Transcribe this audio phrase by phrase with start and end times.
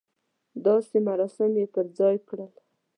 [0.65, 2.51] داسې مراسم یې پر ځای کړل.